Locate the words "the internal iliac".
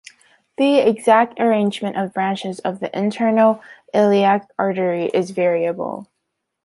2.79-4.49